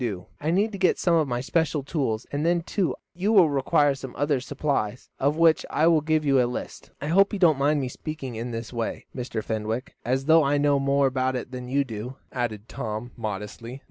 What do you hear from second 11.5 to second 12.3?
than you do,"